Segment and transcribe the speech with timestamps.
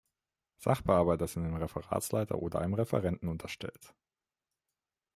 [0.57, 3.93] Sachbearbeiter sind dem Referatsleiter oder einem Referenten unterstellt.